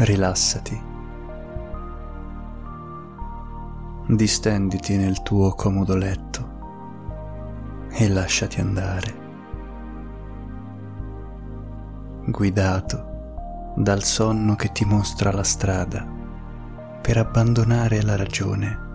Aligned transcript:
rilassati. 0.00 0.88
Distenditi 4.06 4.96
nel 4.96 5.22
tuo 5.22 5.54
comodo 5.54 5.94
letto 5.94 6.48
e 7.90 8.08
lasciati 8.08 8.60
andare, 8.60 9.14
guidato 12.26 13.72
dal 13.76 14.02
sonno 14.02 14.56
che 14.56 14.72
ti 14.72 14.84
mostra 14.84 15.30
la 15.30 15.44
strada 15.44 16.06
per 17.00 17.18
abbandonare 17.18 18.02
la 18.02 18.16
ragione 18.16 18.88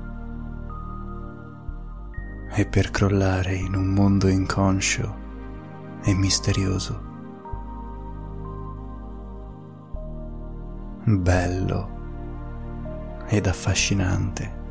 e 2.51 2.65
per 2.65 2.89
crollare 2.89 3.53
in 3.55 3.75
un 3.75 3.87
mondo 3.87 4.27
inconscio 4.27 5.23
e 6.03 6.13
misterioso. 6.13 7.14
Bello 11.07 11.93
ed 13.27 13.45
affascinante. 13.45 14.63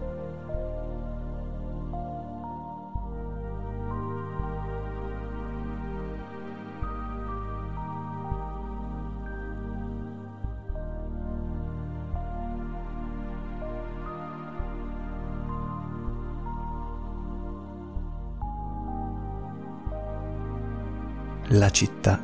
la 21.49 21.71
città 21.71 22.21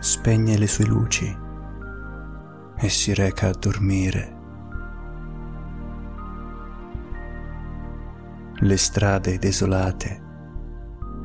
spegne 0.00 0.56
le 0.56 0.66
sue 0.66 0.84
luci 0.86 1.43
e 2.84 2.90
si 2.90 3.14
reca 3.14 3.48
a 3.48 3.54
dormire. 3.58 4.36
Le 8.56 8.76
strade 8.76 9.38
desolate 9.38 10.22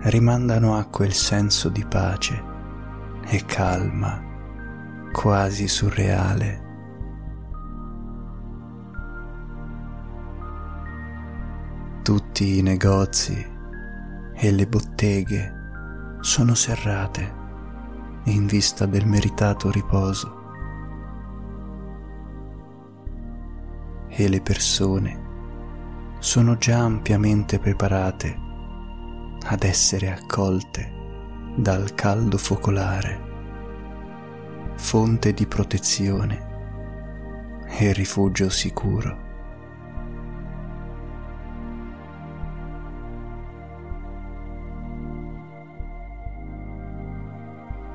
rimandano 0.03 0.77
a 0.77 0.85
quel 0.85 1.11
senso 1.11 1.67
di 1.67 1.83
pace 1.83 2.41
e 3.25 3.43
calma 3.45 4.23
quasi 5.11 5.67
surreale. 5.67 6.67
Tutti 12.03 12.57
i 12.57 12.61
negozi 12.61 13.47
e 14.33 14.51
le 14.51 14.65
botteghe 14.65 15.53
sono 16.21 16.55
serrate 16.55 17.35
in 18.23 18.45
vista 18.45 18.85
del 18.85 19.05
meritato 19.05 19.69
riposo 19.69 20.38
e 24.23 24.27
le 24.27 24.41
persone 24.41 25.27
sono 26.19 26.57
già 26.57 26.79
ampiamente 26.79 27.57
preparate 27.57 28.37
ad 29.45 29.63
essere 29.63 30.11
accolte 30.11 30.91
dal 31.55 31.95
caldo 31.95 32.37
focolare, 32.37 33.27
fonte 34.75 35.33
di 35.33 35.47
protezione 35.47 36.47
e 37.69 37.93
rifugio 37.93 38.49
sicuro. 38.49 39.27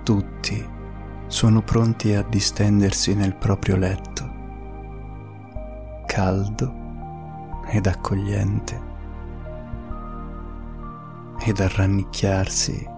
Tutti 0.02 0.68
sono 1.26 1.62
pronti 1.62 2.14
a 2.14 2.22
distendersi 2.22 3.14
nel 3.14 3.34
proprio 3.36 3.76
letto, 3.76 4.33
caldo 6.14 6.72
ed 7.66 7.86
accogliente, 7.86 8.80
ed 11.40 11.58
a 11.58 11.68
rannicchiarsi 11.68 12.88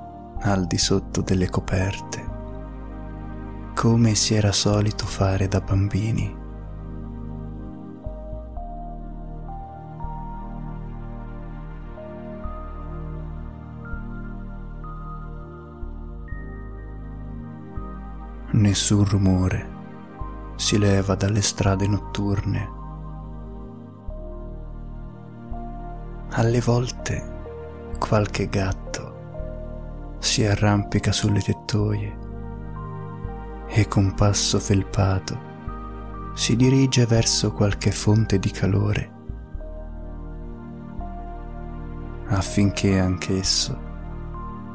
al 0.41 0.67
di 0.67 0.77
sotto 0.77 1.23
delle 1.23 1.49
coperte, 1.49 2.35
come 3.75 4.15
si 4.15 4.35
era 4.35 4.53
solito 4.53 5.07
fare 5.07 5.49
da 5.49 5.63
bambini. 5.63 6.37
Nessun 18.51 19.05
rumore 19.07 19.75
si 20.57 20.77
leva 20.77 21.15
dalle 21.15 21.41
strade 21.41 21.89
notturne. 21.89 22.76
Alle 26.39 26.61
volte 26.61 27.95
qualche 27.99 28.51
gatto 28.51 30.17
si 30.19 30.45
arrampica 30.45 31.11
sulle 31.11 31.41
tettoie 31.41 32.19
e 33.69 33.89
con 33.89 34.13
passo 34.13 34.59
felpato 34.59 36.35
si 36.35 36.55
dirige 36.55 37.07
verso 37.07 37.53
qualche 37.53 37.91
fonte 37.91 38.39
di 38.39 38.51
calore 38.51 39.13
affinché 42.27 42.99
anch'esso 42.99 43.81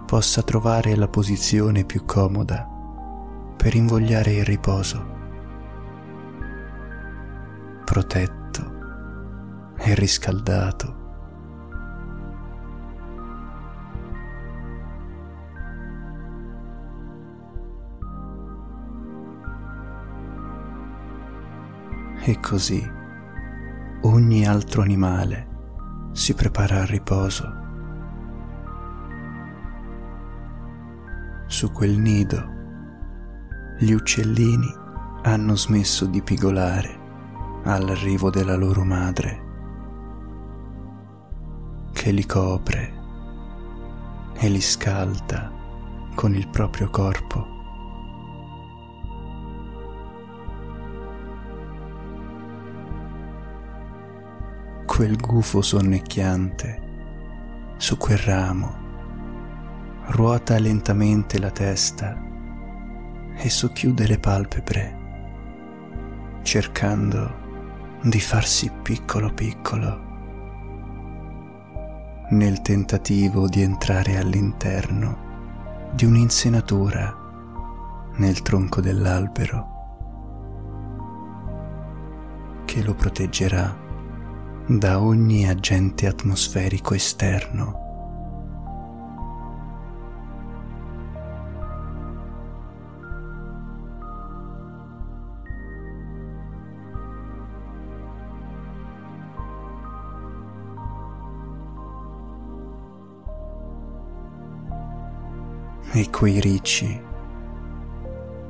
possa 0.08 0.42
trovare 0.42 0.96
la 0.96 1.10
posizione 1.10 1.86
più 1.86 2.06
comoda 2.06 2.68
per 3.56 3.76
invogliare 3.76 4.32
il 4.32 4.46
riposo, 4.46 5.06
protetto 7.86 8.72
e 9.78 9.94
riscaldato. 9.94 11.01
E 22.24 22.40
così 22.40 22.88
ogni 24.02 24.46
altro 24.46 24.84
animale 24.84 25.48
si 26.12 26.36
prepara 26.36 26.82
al 26.82 26.86
riposo. 26.88 27.60
Su 31.48 31.72
quel 31.72 31.98
nido 31.98 32.50
gli 33.80 33.92
uccellini 33.92 34.72
hanno 35.24 35.56
smesso 35.56 36.06
di 36.06 36.22
pigolare 36.22 37.00
all'arrivo 37.64 38.30
della 38.30 38.56
loro 38.56 38.84
madre, 38.84 39.50
che 41.92 42.12
li 42.12 42.26
copre 42.28 42.94
e 44.34 44.48
li 44.48 44.62
scalda 44.62 45.52
con 46.14 46.36
il 46.36 46.48
proprio 46.50 46.88
corpo. 46.92 47.51
Quel 55.02 55.18
gufo 55.18 55.64
sonnecchiante 55.64 56.82
su 57.78 57.98
quel 57.98 58.20
ramo 58.20 58.76
ruota 60.10 60.60
lentamente 60.60 61.40
la 61.40 61.50
testa 61.50 62.16
e 63.36 63.50
socchiude 63.50 64.06
le 64.06 64.20
palpebre, 64.20 64.98
cercando 66.44 67.34
di 68.04 68.20
farsi 68.20 68.72
piccolo 68.84 69.34
piccolo 69.34 70.02
nel 72.30 72.62
tentativo 72.62 73.48
di 73.48 73.64
entrare 73.64 74.18
all'interno 74.18 75.90
di 75.96 76.06
un'insenatura 76.06 78.12
nel 78.18 78.44
tronco 78.44 78.82
dell'albero 78.82 79.68
che 82.66 82.84
lo 82.84 82.94
proteggerà 82.94 83.81
da 84.78 85.02
ogni 85.02 85.50
agente 85.50 86.08
atmosferico 86.08 86.94
esterno. 86.94 87.80
E 105.94 106.10
quei 106.10 106.40
ricci 106.40 107.02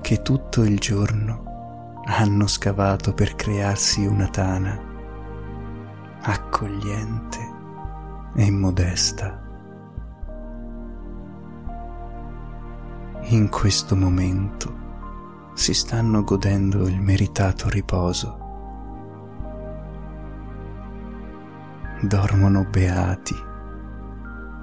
che 0.01 0.21
tutto 0.21 0.61
il 0.61 0.77
giorno 0.77 1.99
hanno 2.05 2.45
scavato 2.45 3.13
per 3.13 3.35
crearsi 3.35 4.05
una 4.05 4.27
tana 4.27 4.89
accogliente 6.23 7.39
e 8.35 8.51
modesta. 8.51 9.41
In 13.29 13.49
questo 13.49 13.95
momento 13.95 14.79
si 15.53 15.73
stanno 15.73 16.23
godendo 16.23 16.87
il 16.87 17.01
meritato 17.01 17.69
riposo. 17.69 18.37
Dormono 22.01 22.65
beati, 22.69 23.35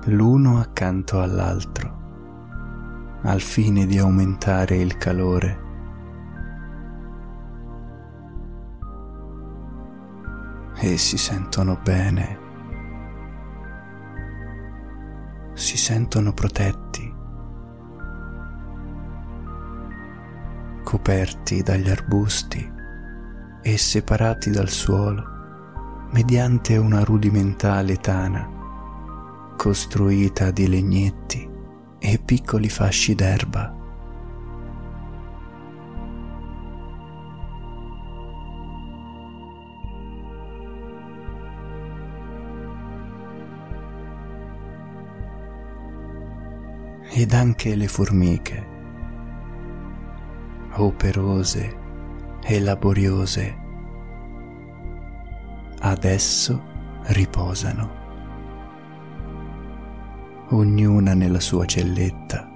l'uno 0.06 0.60
accanto 0.60 1.20
all'altro, 1.20 3.18
al 3.22 3.40
fine 3.40 3.86
di 3.86 3.98
aumentare 3.98 4.76
il 4.76 4.96
calore. 4.96 5.67
E 10.80 10.96
si 10.96 11.18
sentono 11.18 11.78
bene, 11.82 12.38
si 15.54 15.76
sentono 15.76 16.32
protetti. 16.32 17.16
coperti 20.88 21.62
dagli 21.62 21.90
arbusti 21.90 22.66
e 23.60 23.76
separati 23.76 24.48
dal 24.50 24.70
suolo 24.70 25.22
mediante 26.12 26.78
una 26.78 27.04
rudimentale 27.04 27.96
tana 27.96 28.56
costruita 29.54 30.50
di 30.50 30.66
legnetti 30.66 31.46
e 31.98 32.18
piccoli 32.24 32.70
fasci 32.70 33.14
d'erba. 33.14 33.77
Ed 47.20 47.32
anche 47.32 47.74
le 47.74 47.88
formiche 47.88 48.66
operose 50.74 51.76
e 52.44 52.60
laboriose, 52.60 53.58
adesso 55.80 56.62
riposano, 57.06 57.90
ognuna 60.50 61.14
nella 61.14 61.40
sua 61.40 61.64
celletta, 61.64 62.52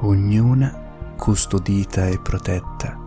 ognuna 0.00 1.14
custodita 1.16 2.08
e 2.08 2.18
protetta 2.18 2.98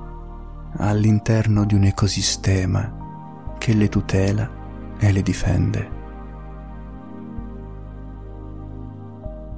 all'interno 0.77 1.65
di 1.65 1.75
un 1.75 1.83
ecosistema 1.83 3.55
che 3.57 3.73
le 3.73 3.89
tutela 3.89 4.49
e 4.97 5.11
le 5.11 5.21
difende. 5.21 5.98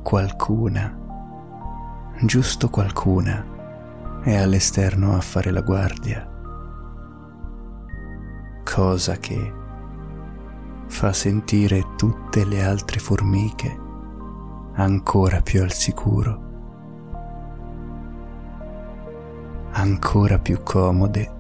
Qualcuna 0.01 0.98
giusto 2.24 2.69
qualcuna 2.69 3.44
è 4.24 4.36
all'esterno 4.36 5.15
a 5.15 5.21
fare 5.21 5.50
la 5.50 5.62
guardia, 5.62 6.27
cosa 8.63 9.18
che 9.18 9.53
fa 10.86 11.13
sentire 11.13 11.95
tutte 11.95 12.45
le 12.45 12.63
altre 12.63 13.00
formiche 13.00 13.80
ancora 14.74 15.42
più 15.42 15.63
al 15.63 15.71
sicuro, 15.71 16.50
ancora 19.71 20.38
più 20.38 20.62
comode 20.62 21.31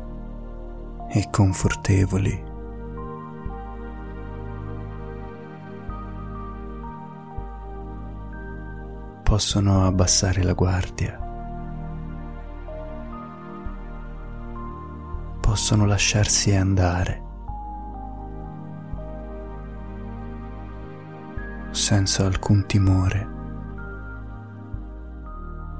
e 1.09 1.27
confortevoli. 1.29 2.50
Possono 9.31 9.85
abbassare 9.85 10.43
la 10.43 10.51
guardia, 10.51 11.17
possono 15.39 15.85
lasciarsi 15.85 16.53
andare. 16.53 17.23
Senza 21.69 22.25
alcun 22.25 22.65
timore. 22.65 23.29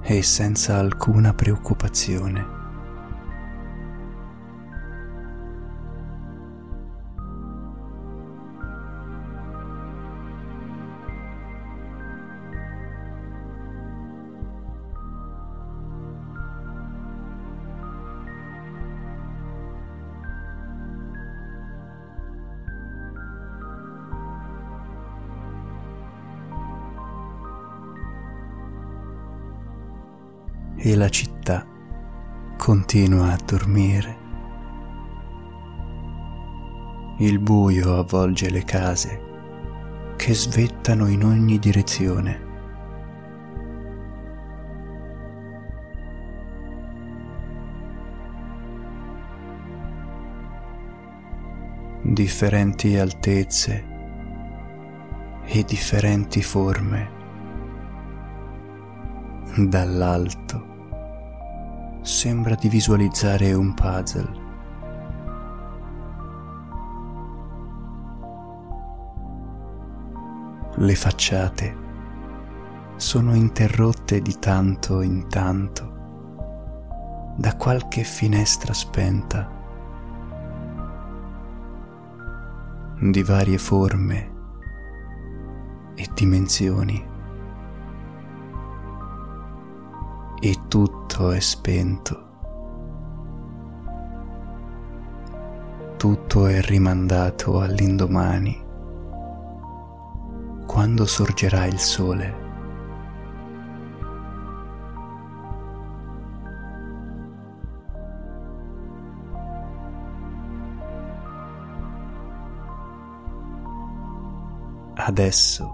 E 0.02 0.24
senza 0.24 0.78
alcuna 0.78 1.34
preoccupazione. 1.34 2.61
E 30.84 30.96
la 30.96 31.10
città 31.10 31.64
continua 32.58 33.34
a 33.34 33.40
dormire. 33.46 34.18
Il 37.20 37.38
buio 37.38 38.00
avvolge 38.00 38.50
le 38.50 38.64
case 38.64 39.22
che 40.16 40.34
svettano 40.34 41.08
in 41.08 41.24
ogni 41.24 41.60
direzione. 41.60 42.50
Differenti 52.02 52.98
altezze 52.98 53.86
e 55.46 55.64
differenti 55.64 56.42
forme 56.42 57.20
dall'alto 59.56 60.71
sembra 62.12 62.56
di 62.56 62.68
visualizzare 62.68 63.54
un 63.54 63.74
puzzle. 63.74 64.50
Le 70.76 70.96
facciate 70.96 71.78
sono 72.98 73.34
interrotte 73.34 74.22
di 74.22 74.38
tanto 74.40 75.02
in 75.02 75.28
tanto 75.30 75.90
da 77.38 77.56
qualche 77.56 78.04
finestra 78.04 78.74
spenta, 78.74 79.50
di 83.00 83.24
varie 83.24 83.58
forme 83.58 84.32
e 85.96 86.10
dimensioni. 86.14 87.11
E 90.44 90.62
tutto 90.68 91.30
è 91.30 91.40
spento. 91.40 92.30
Tutto 95.98 96.48
è 96.48 96.60
rimandato 96.62 97.60
all'indomani, 97.60 98.60
quando 100.66 101.06
sorgerà 101.06 101.66
il 101.66 101.78
sole. 101.78 102.40
Adesso 114.96 115.72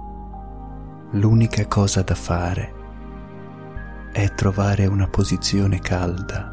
l'unica 1.12 1.66
cosa 1.68 2.02
da 2.02 2.16
fare 2.16 2.77
è 4.18 4.34
trovare 4.34 4.88
una 4.88 5.08
posizione 5.08 5.80
calda 5.80 6.52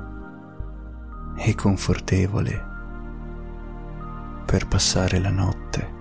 e 1.35 1.55
confortevole 1.55 2.63
per 4.45 4.69
passare 4.69 5.19
la 5.19 5.31
notte. 5.31 5.93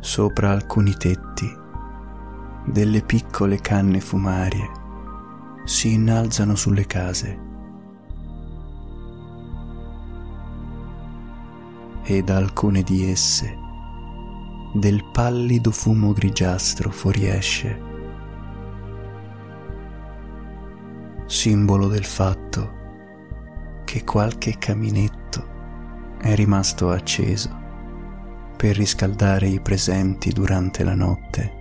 Sopra 0.00 0.50
alcuni 0.50 0.94
tetti 0.94 1.59
delle 2.70 3.02
piccole 3.02 3.60
canne 3.60 4.00
fumarie 4.00 4.70
si 5.64 5.92
innalzano 5.92 6.54
sulle 6.54 6.86
case 6.86 7.38
e 12.02 12.22
da 12.22 12.36
alcune 12.36 12.82
di 12.82 13.10
esse 13.10 13.58
del 14.74 15.04
pallido 15.12 15.70
fumo 15.70 16.12
grigiastro 16.12 16.90
fuoriesce 16.90 17.88
simbolo 21.26 21.88
del 21.88 22.04
fatto 22.04 22.78
che 23.84 24.04
qualche 24.04 24.56
caminetto 24.58 25.48
è 26.20 26.34
rimasto 26.34 26.90
acceso 26.90 27.58
per 28.56 28.76
riscaldare 28.76 29.48
i 29.48 29.58
presenti 29.58 30.30
durante 30.32 30.84
la 30.84 30.94
notte. 30.94 31.59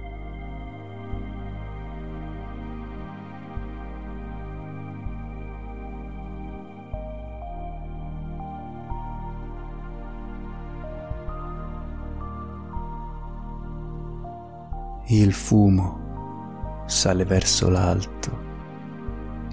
Il 15.12 15.34
fumo 15.34 16.84
sale 16.86 17.26
verso 17.26 17.68
l'alto, 17.68 18.30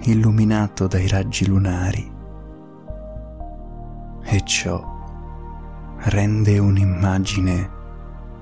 illuminato 0.01 0.85
dai 0.85 1.07
raggi 1.07 1.47
lunari, 1.47 2.13
e 4.21 4.41
ciò 4.45 5.95
rende 5.97 6.59
un'immagine 6.59 7.71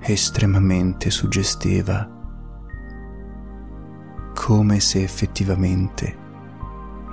estremamente 0.01 1.09
suggestiva, 1.09 2.05
come 4.33 4.81
se 4.81 5.01
effettivamente 5.01 6.17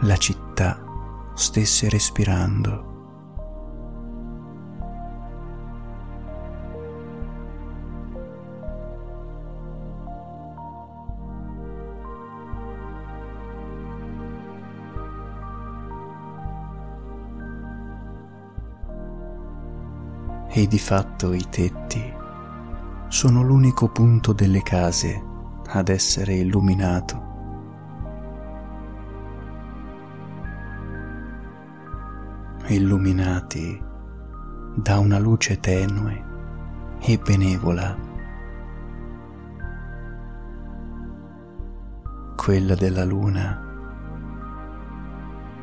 la 0.00 0.16
città 0.16 0.82
stesse 1.34 1.88
respirando. 1.88 2.91
E 20.62 20.68
di 20.68 20.78
fatto 20.78 21.32
i 21.32 21.44
tetti 21.50 22.14
sono 23.08 23.42
l'unico 23.42 23.88
punto 23.88 24.32
delle 24.32 24.62
case 24.62 25.20
ad 25.66 25.88
essere 25.88 26.34
illuminato. 26.34 27.30
Illuminati 32.66 33.82
da 34.76 34.98
una 35.00 35.18
luce 35.18 35.58
tenue 35.58 36.24
e 37.00 37.18
benevola, 37.18 37.98
quella 42.36 42.76
della 42.76 43.04
luna 43.04 43.60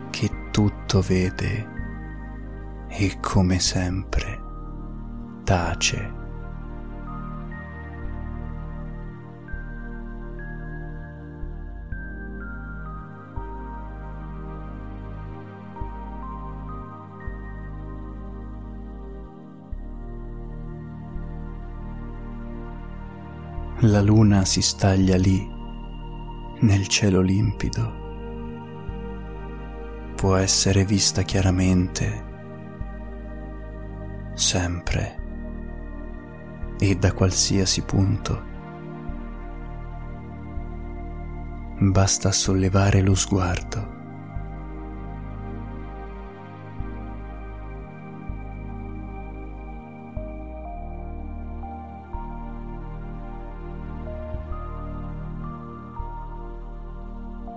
che 0.09 0.49
tutto 0.51 0.99
vede 0.99 1.67
e 2.89 3.17
come 3.21 3.59
sempre 3.59 4.47
tace. 5.49 6.13
La 23.79 24.01
luna 24.01 24.45
si 24.45 24.61
staglia 24.61 25.17
lì, 25.17 25.49
nel 26.59 26.87
cielo 26.87 27.21
limpido. 27.21 27.97
Può 30.13 30.35
essere 30.35 30.85
vista 30.85 31.23
chiaramente, 31.23 32.23
sempre 34.35 35.18
e 36.79 36.95
da 36.95 37.11
qualsiasi 37.11 37.81
punto. 37.83 38.47
Basta 41.81 42.31
sollevare 42.31 43.01
lo 43.01 43.15
sguardo. 43.15 43.97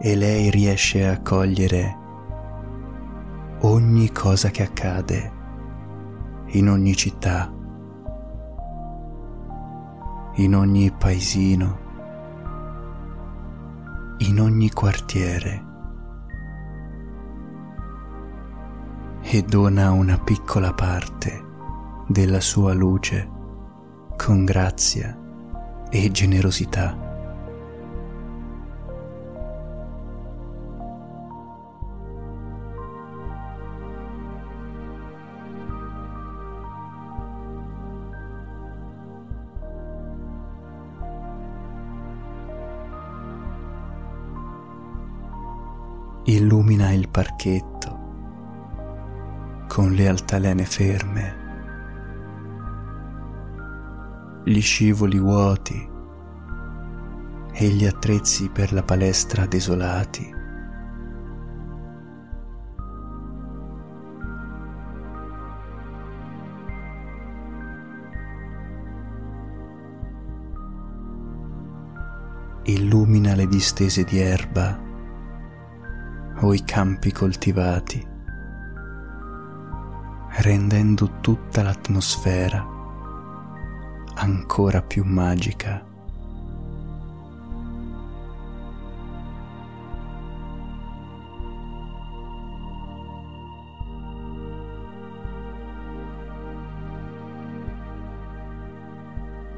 E 0.01 0.17
lei 0.17 0.51
riesce 0.51 1.07
a 1.07 1.21
cogliere 1.21 1.97
ogni 3.61 4.11
cosa 4.11 4.51
che 4.51 4.65
accade 4.65 5.33
in 6.47 6.69
ogni 6.69 6.97
città 6.97 7.62
in 10.37 10.55
ogni 10.55 10.91
paesino, 10.91 11.79
in 14.19 14.41
ogni 14.41 14.71
quartiere 14.71 15.65
e 19.21 19.43
dona 19.43 19.93
una 19.93 20.19
piccola 20.19 20.73
parte 20.73 21.45
della 22.07 22.41
sua 22.41 22.73
luce 22.73 23.29
con 24.17 24.45
grazia 24.45 25.19
e 25.91 26.11
generosità. 26.11 27.02
Parchetto 47.13 48.01
con 49.69 49.93
le 49.93 50.09
altalene 50.09 50.65
ferme, 50.65 51.41
gli 54.45 54.61
scivoli 54.63 55.19
vuoti 55.19 55.91
e 57.53 57.69
gli 57.69 57.85
attrezzi 57.85 58.49
per 58.49 58.73
la 58.73 58.83
palestra 58.83 59.45
desolati. 59.45 60.41
Illumina 72.65 73.35
le 73.35 73.47
distese 73.47 74.05
di 74.05 74.19
erba 74.19 74.91
o 76.43 76.53
i 76.55 76.65
campi 76.65 77.13
coltivati, 77.13 78.05
rendendo 80.39 81.21
tutta 81.21 81.63
l'atmosfera 81.63 82.67
ancora 84.15 84.83
più 84.83 85.05
magica. 85.05 85.91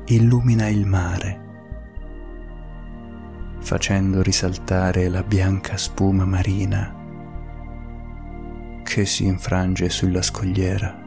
Illumina 0.06 0.68
il 0.68 0.86
mare 0.86 1.43
facendo 3.64 4.21
risaltare 4.21 5.09
la 5.09 5.23
bianca 5.23 5.78
spuma 5.78 6.26
marina 6.26 6.94
che 8.83 9.06
si 9.06 9.25
infrange 9.25 9.88
sulla 9.88 10.21
scogliera. 10.21 11.02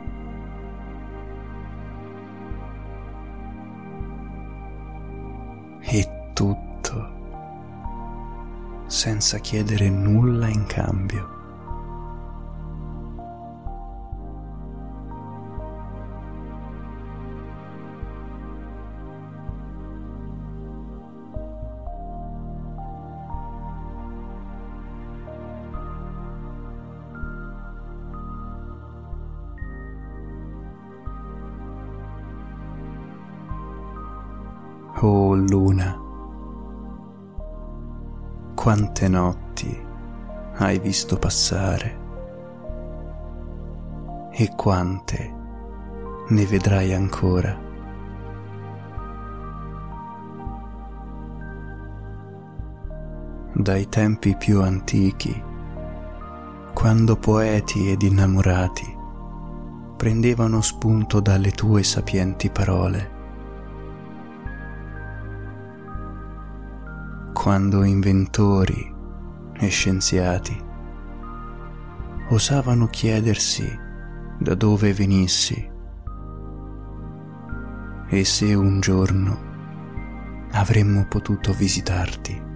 E 5.82 6.32
tutto 6.34 7.16
senza 8.88 9.38
chiedere 9.38 9.88
nulla 9.90 10.48
in 10.48 10.66
cambio. 10.66 11.37
Luna, 35.50 35.98
quante 38.54 39.08
notti 39.08 39.86
hai 40.56 40.80
visto 40.80 41.18
passare 41.18 42.06
e 44.32 44.52
quante 44.56 45.36
ne 46.28 46.46
vedrai 46.46 46.94
ancora. 46.94 47.66
Dai 53.54 53.88
tempi 53.90 54.36
più 54.36 54.62
antichi, 54.62 55.44
quando 56.74 57.16
poeti 57.16 57.90
ed 57.90 58.02
innamorati 58.02 58.96
prendevano 59.96 60.62
spunto 60.62 61.20
dalle 61.20 61.52
tue 61.52 61.82
sapienti 61.82 62.52
parole, 62.52 63.17
quando 67.48 67.86
inventori 67.86 68.94
e 69.58 69.70
scienziati 69.70 70.54
osavano 72.28 72.88
chiedersi 72.88 73.66
da 74.38 74.54
dove 74.54 74.92
venissi 74.92 75.72
e 78.10 78.26
se 78.26 78.54
un 78.54 78.82
giorno 78.82 79.40
avremmo 80.52 81.06
potuto 81.08 81.54
visitarti. 81.54 82.47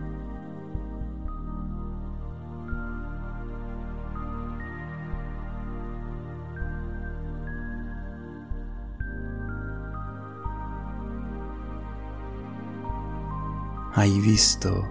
Hai 13.93 14.19
visto 14.19 14.87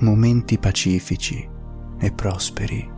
momenti 0.00 0.58
pacifici 0.58 1.48
e 1.98 2.12
prosperi 2.12 2.92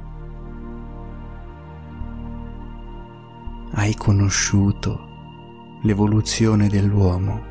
hai 3.78 3.94
conosciuto 3.94 5.78
l'evoluzione 5.82 6.68
dell'uomo, 6.68 7.44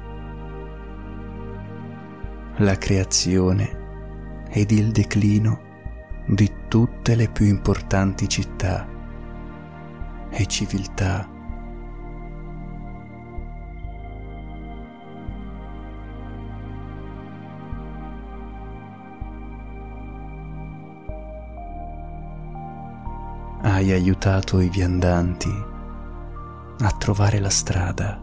la 2.58 2.75
creazione 2.77 4.48
ed 4.50 4.72
il 4.72 4.91
declino 4.91 5.62
di 6.25 6.51
tutte 6.67 7.15
le 7.15 7.29
più 7.29 7.46
importanti 7.46 8.27
città 8.27 8.88
e 10.32 10.46
civiltà. 10.48 11.35
Hai 23.75 23.91
aiutato 23.91 24.61
i 24.61 24.69
viandanti 24.69 25.51
a 26.79 26.91
trovare 26.91 27.39
la 27.39 27.49
strada. 27.49 28.21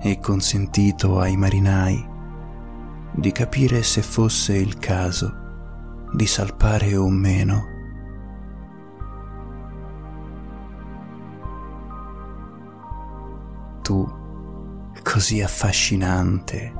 E 0.00 0.18
consentito 0.20 1.18
ai 1.20 1.36
marinai 1.36 2.08
di 3.12 3.30
capire 3.30 3.82
se 3.82 4.00
fosse 4.00 4.56
il 4.56 4.78
caso 4.78 5.30
di 6.14 6.26
salpare 6.26 6.96
o 6.96 7.10
meno. 7.10 7.66
Tu, 13.82 14.17
così 15.10 15.40
affascinante, 15.40 16.72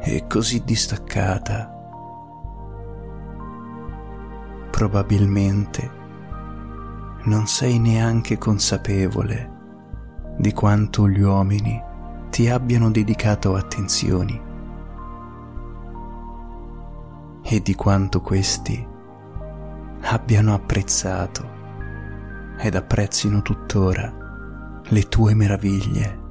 e 0.00 0.26
così 0.26 0.64
distaccata. 0.64 1.76
Probabilmente 4.70 5.90
non 7.24 7.46
sei 7.46 7.78
neanche 7.78 8.38
consapevole 8.38 9.56
di 10.38 10.54
quanto 10.54 11.06
gli 11.08 11.20
uomini 11.20 11.82
ti 12.30 12.48
abbiano 12.48 12.90
dedicato 12.90 13.54
attenzioni 13.54 14.40
e 17.42 17.60
di 17.60 17.74
quanto 17.74 18.22
questi 18.22 18.86
abbiano 20.00 20.54
apprezzato 20.54 21.56
ed 22.56 22.74
apprezzino 22.74 23.42
tuttora 23.42 24.17
le 24.88 25.02
tue 25.08 25.34
meraviglie. 25.34 26.26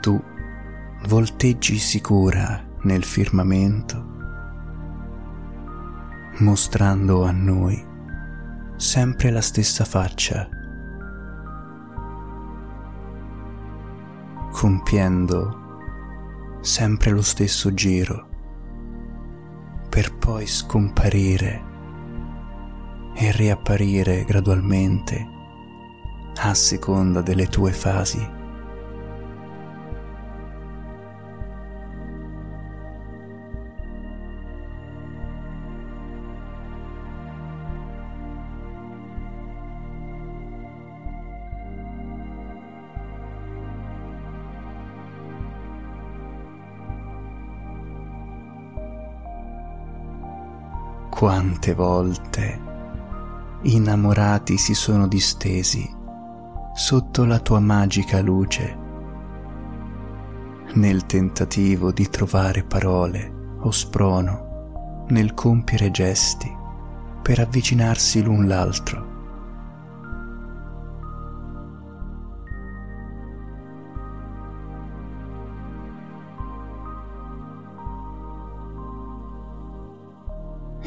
tu 0.00 0.18
volteggi 1.08 1.76
sicura 1.76 2.64
nel 2.84 3.04
firmamento, 3.04 4.06
mostrando 6.38 7.24
a 7.24 7.30
noi 7.30 7.86
sempre 8.76 9.30
la 9.30 9.42
stessa 9.42 9.84
faccia, 9.84 10.48
compiendo 14.50 15.59
sempre 16.60 17.10
lo 17.10 17.22
stesso 17.22 17.72
giro, 17.74 18.28
per 19.88 20.16
poi 20.16 20.46
scomparire 20.46 21.68
e 23.14 23.32
riapparire 23.32 24.24
gradualmente 24.24 25.26
a 26.36 26.54
seconda 26.54 27.20
delle 27.20 27.46
tue 27.48 27.72
fasi. 27.72 28.38
Quante 51.20 51.74
volte 51.74 52.58
innamorati 53.64 54.56
si 54.56 54.72
sono 54.72 55.06
distesi 55.06 55.86
sotto 56.74 57.26
la 57.26 57.38
tua 57.40 57.60
magica 57.60 58.22
luce, 58.22 58.78
nel 60.76 61.04
tentativo 61.04 61.92
di 61.92 62.08
trovare 62.08 62.64
parole 62.64 63.58
o 63.58 63.70
sprono 63.70 65.04
nel 65.08 65.34
compiere 65.34 65.90
gesti 65.90 66.50
per 67.20 67.40
avvicinarsi 67.40 68.22
l'un 68.22 68.48
l'altro 68.48 69.09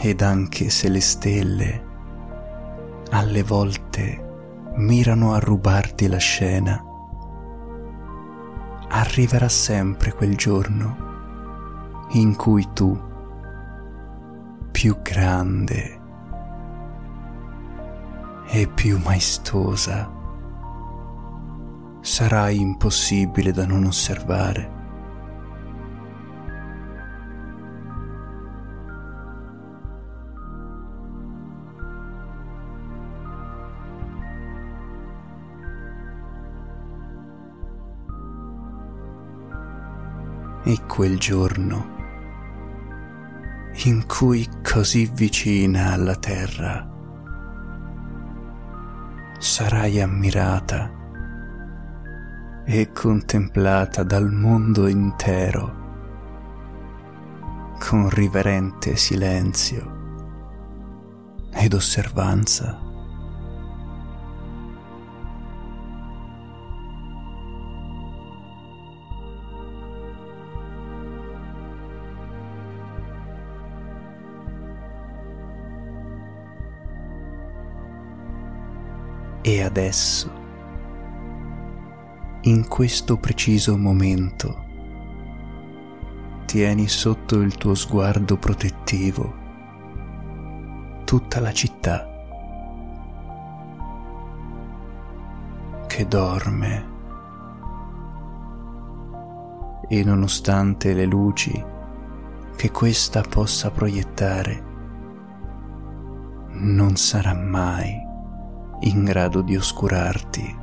ed 0.06 0.22
anche 0.22 0.70
se 0.70 0.90
le 0.90 1.00
stelle 1.00 1.92
alle 3.12 3.42
volte 3.42 4.72
mirano 4.76 5.34
a 5.34 5.40
rubarti 5.40 6.08
la 6.08 6.18
scena, 6.18 6.84
arriverà 8.90 9.48
sempre 9.48 10.12
quel 10.12 10.36
giorno 10.36 10.98
in 12.12 12.36
cui 12.36 12.68
tu, 12.74 13.00
più 14.72 15.02
grande 15.02 16.02
e 18.48 18.68
più 18.68 19.00
maestosa, 19.00 20.12
sarai 22.02 22.60
impossibile 22.60 23.54
da 23.54 23.66
non 23.66 23.86
osservare. 23.86 24.83
Quel 40.94 41.18
giorno 41.18 41.92
in 43.86 44.06
cui 44.06 44.48
così 44.62 45.10
vicina 45.12 45.92
alla 45.92 46.16
terra 46.16 46.88
sarai 49.40 50.00
ammirata 50.00 50.92
e 52.64 52.92
contemplata 52.92 54.04
dal 54.04 54.32
mondo 54.32 54.86
intero 54.86 55.82
con 57.80 58.08
riverente 58.10 58.96
silenzio 58.96 60.02
ed 61.54 61.74
osservanza. 61.74 62.83
E 79.46 79.62
adesso, 79.62 80.32
in 82.44 82.66
questo 82.70 83.18
preciso 83.18 83.78
momento, 83.78 84.64
tieni 86.46 86.88
sotto 86.88 87.42
il 87.42 87.54
tuo 87.58 87.76
sguardo 87.76 88.38
protettivo 88.38 89.42
tutta 91.04 91.42
la 91.42 91.52
città 91.52 92.08
che 95.88 96.08
dorme. 96.08 96.92
E 99.90 100.04
nonostante 100.06 100.94
le 100.94 101.06
luci 101.06 101.66
che 102.56 102.72
questa 102.72 103.22
possa 103.22 103.72
proiettare, 103.72 104.64
non 106.52 106.96
sarà 106.96 107.34
mai 107.34 108.03
in 108.84 109.04
grado 109.04 109.42
di 109.42 109.56
oscurarti. 109.56 110.62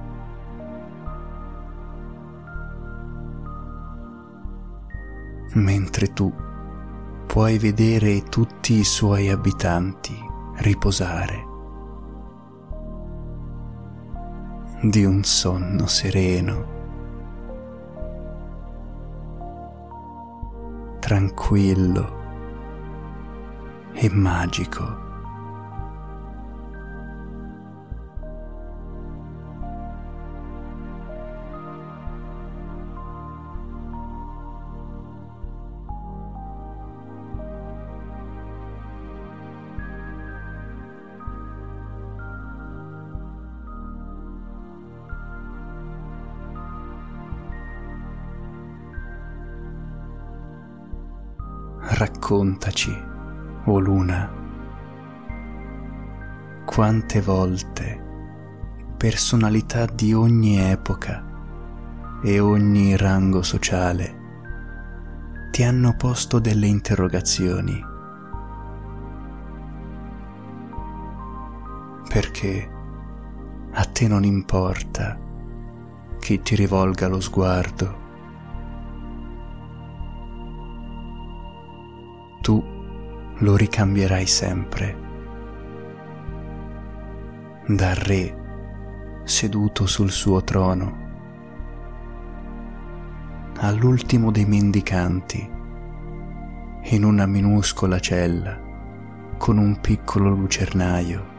Mentre 5.52 6.12
tu 6.12 6.33
puoi 7.26 7.59
vedere 7.59 8.22
tutti 8.24 8.74
i 8.74 8.85
suoi 8.85 9.30
abitanti 9.30 10.16
riposare 10.56 11.48
di 14.83 15.04
un 15.04 15.22
sonno 15.24 15.87
sereno, 15.87 16.78
tranquillo 21.00 22.18
e 23.92 24.09
magico. 24.11 25.10
Raccontaci, 52.31 52.93
o 53.64 53.73
oh 53.73 53.79
luna, 53.81 54.31
quante 56.64 57.21
volte 57.21 58.09
personalità 58.97 59.87
di 59.87 60.14
ogni 60.14 60.61
epoca 60.61 61.25
e 62.23 62.38
ogni 62.38 62.97
rango 62.97 63.43
sociale 63.43 64.19
ti 65.51 65.64
hanno 65.64 65.97
posto 65.97 66.38
delle 66.38 66.69
interrogazioni. 66.69 67.85
Perché 72.09 72.71
a 73.73 73.85
te 73.87 74.07
non 74.07 74.23
importa 74.23 75.19
chi 76.21 76.40
ti 76.40 76.55
rivolga 76.55 77.09
lo 77.09 77.21
sguardo 77.21 77.99
tu 82.40 82.62
lo 83.38 83.57
ricambierai 83.57 84.26
sempre. 84.26 84.98
Da 87.66 87.94
re 87.94 88.38
seduto 89.24 89.87
sul 89.87 90.11
suo 90.11 90.42
trono, 90.42 91.09
all'ultimo 93.59 94.31
dei 94.31 94.46
mendicanti, 94.46 95.50
in 96.83 97.05
una 97.05 97.26
minuscola 97.26 98.00
cella 98.00 98.59
con 99.38 99.59
un 99.59 99.81
piccolo 99.81 100.31
lucernaio 100.31 101.30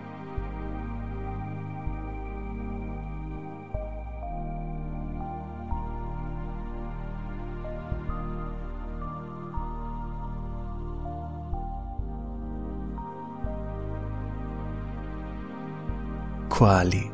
quali 16.61 17.11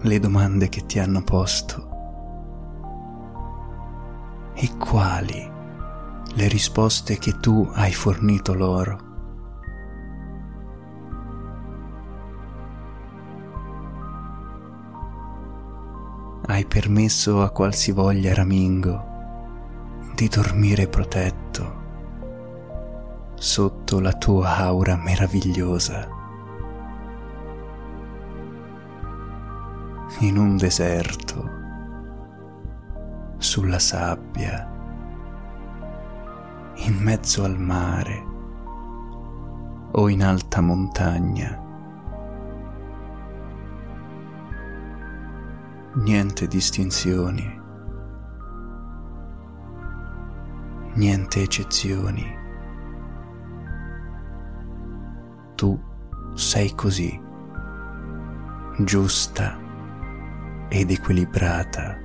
le 0.00 0.18
domande 0.20 0.70
che 0.70 0.86
ti 0.86 0.98
hanno 0.98 1.22
posto 1.22 1.88
e 4.54 4.74
quali 4.78 5.52
le 6.32 6.48
risposte 6.48 7.18
che 7.18 7.36
tu 7.40 7.68
hai 7.74 7.92
fornito 7.92 8.54
loro. 8.54 8.98
Hai 16.46 16.64
permesso 16.64 17.42
a 17.42 17.50
qualsivoglia 17.50 18.32
ramingo 18.32 19.04
di 20.14 20.26
dormire 20.26 20.88
protetto 20.88 21.82
sotto 23.34 24.00
la 24.00 24.14
tua 24.14 24.56
aura 24.56 24.96
meravigliosa. 24.96 26.19
In 30.22 30.36
un 30.36 30.58
deserto, 30.58 31.58
sulla 33.38 33.78
sabbia, 33.78 34.70
in 36.74 36.96
mezzo 36.98 37.42
al 37.42 37.58
mare 37.58 38.26
o 39.92 40.08
in 40.10 40.22
alta 40.22 40.60
montagna. 40.60 41.58
Niente 45.94 46.46
distinzioni, 46.46 47.60
niente 50.96 51.42
eccezioni. 51.42 52.38
Tu 55.54 55.80
sei 56.34 56.74
così, 56.74 57.18
giusta 58.80 59.68
ed 60.70 60.90
equilibrata. 60.90 61.98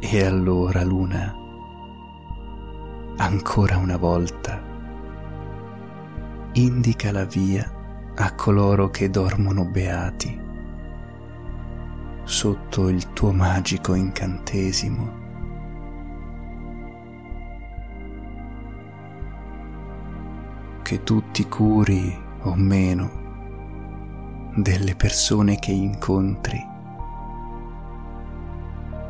E 0.00 0.24
allora, 0.24 0.82
Luna, 0.82 1.34
ancora 3.18 3.76
una 3.76 3.96
volta, 3.96 4.65
indica 6.56 7.12
la 7.12 7.26
via 7.26 7.70
a 8.14 8.34
coloro 8.34 8.88
che 8.88 9.10
dormono 9.10 9.66
beati 9.66 10.44
sotto 12.24 12.88
il 12.88 13.12
tuo 13.12 13.30
magico 13.30 13.92
incantesimo. 13.92 15.24
Che 20.82 21.02
tu 21.02 21.30
ti 21.30 21.46
curi 21.46 22.24
o 22.42 22.54
meno 22.54 23.24
delle 24.56 24.94
persone 24.96 25.58
che 25.58 25.72
incontri, 25.72 26.58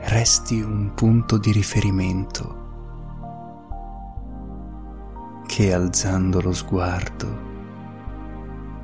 resti 0.01 0.61
un 0.61 0.93
punto 0.95 1.39
di 1.39 1.53
riferimento 1.53 2.56
che 5.57 5.73
alzando 5.73 6.43
lo 6.43 6.53
sguardo 6.53 7.45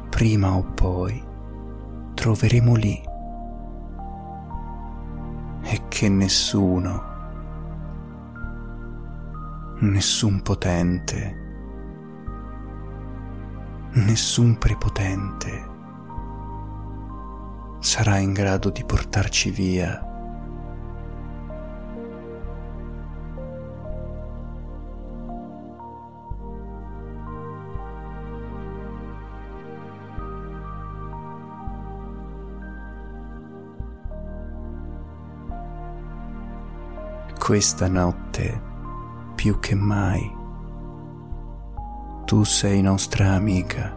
prima 0.08 0.54
o 0.54 0.62
poi 0.62 1.22
troveremo 2.14 2.74
lì. 2.74 2.98
E 5.64 5.82
che 5.88 6.08
nessuno, 6.08 7.02
nessun 9.80 10.40
potente, 10.40 11.36
nessun 13.90 14.56
prepotente 14.56 15.68
sarà 17.80 18.16
in 18.16 18.32
grado 18.32 18.70
di 18.70 18.82
portarci 18.82 19.50
via 19.50 20.11
questa 37.44 37.88
notte 37.88 38.62
più 39.34 39.58
che 39.58 39.74
mai. 39.74 40.32
Tu 42.24 42.44
sei 42.44 42.80
nostra 42.80 43.32
amica 43.32 43.92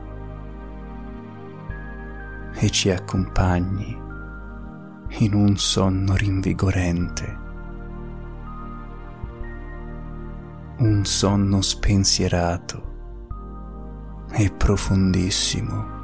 e 2.54 2.70
ci 2.72 2.90
accompagni 2.90 3.96
in 5.20 5.34
un 5.36 5.58
sonno 5.58 6.16
rinvigorente, 6.16 7.38
un 10.80 11.06
sonno 11.06 11.62
spensierato 11.62 12.94
e 14.32 14.52
profondissimo. 14.58 15.95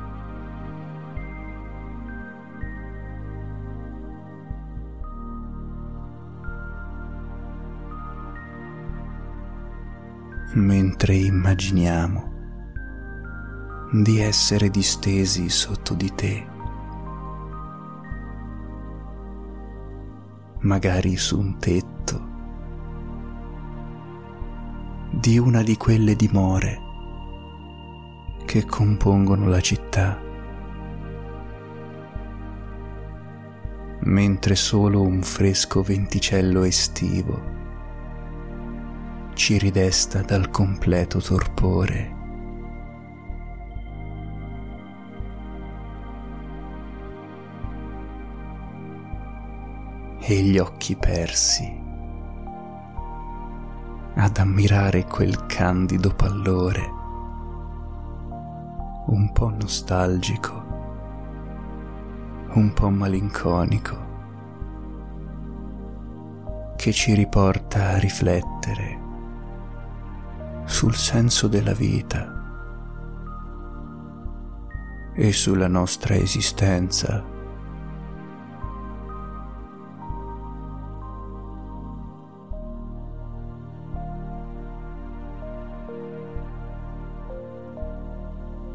Mentre 10.53 11.15
immaginiamo 11.15 12.29
di 13.93 14.19
essere 14.19 14.69
distesi 14.69 15.49
sotto 15.49 15.93
di 15.93 16.13
te, 16.13 16.47
magari 20.59 21.15
su 21.15 21.39
un 21.39 21.57
tetto 21.57 22.29
di 25.11 25.37
una 25.37 25.63
di 25.63 25.77
quelle 25.77 26.15
dimore 26.15 26.79
che 28.45 28.65
compongono 28.65 29.47
la 29.47 29.61
città, 29.61 30.19
mentre 34.01 34.55
solo 34.55 35.01
un 35.01 35.21
fresco 35.21 35.81
venticello 35.81 36.63
estivo 36.63 37.59
ci 39.41 39.57
ridesta 39.57 40.21
dal 40.21 40.51
completo 40.51 41.19
torpore. 41.19 42.15
E 50.19 50.41
gli 50.43 50.59
occhi 50.59 50.95
persi 50.95 51.81
ad 54.13 54.37
ammirare 54.37 55.05
quel 55.05 55.47
candido 55.47 56.13
pallore, 56.13 56.87
un 59.07 59.31
po' 59.33 59.49
nostalgico, 59.49 60.65
un 62.53 62.71
po' 62.73 62.91
malinconico, 62.91 63.95
che 66.75 66.91
ci 66.91 67.15
riporta 67.15 67.89
a 67.89 67.97
riflettere 67.97 69.00
sul 70.65 70.95
senso 70.95 71.47
della 71.47 71.73
vita 71.73 72.39
e 75.13 75.31
sulla 75.33 75.67
nostra 75.67 76.15
esistenza. 76.15 77.23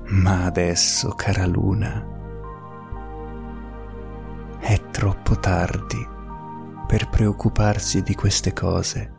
Ma 0.09 0.45
adesso, 0.45 1.11
cara 1.11 1.47
luna, 1.47 2.05
è 4.59 4.81
troppo 4.91 5.39
tardi 5.39 6.07
per 6.87 7.09
preoccuparsi 7.09 8.03
di 8.03 8.15
queste 8.15 8.53
cose. 8.53 9.16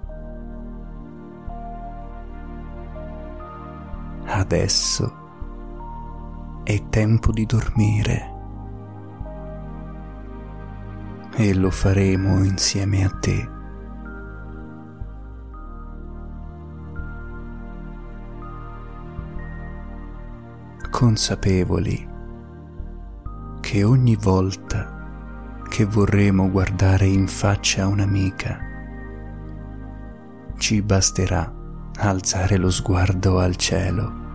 Adesso. 4.37 6.61
È 6.63 6.89
tempo 6.89 7.31
di 7.31 7.47
dormire. 7.47 8.35
E 11.35 11.53
lo 11.55 11.71
faremo 11.71 12.43
insieme 12.43 13.03
a 13.03 13.09
te. 13.09 13.49
Consapevoli 20.91 22.07
che 23.59 23.83
ogni 23.83 24.15
volta 24.15 25.63
che 25.67 25.85
vorremo 25.85 26.51
guardare 26.51 27.07
in 27.07 27.27
faccia 27.27 27.87
un'amica, 27.87 28.59
ci 30.57 30.83
basterà 30.83 31.51
alzare 31.97 32.57
lo 32.57 32.69
sguardo 32.69 33.39
al 33.39 33.55
cielo 33.55 34.25